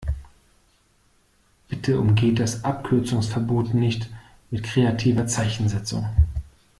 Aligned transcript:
Bitte 1.69 1.99
umgeht 1.99 2.39
das 2.39 2.63
Abkürzungsverbot 2.63 3.75
nicht 3.75 4.09
mit 4.49 4.63
kreativer 4.63 5.27
Zeichensetzung! 5.27 6.09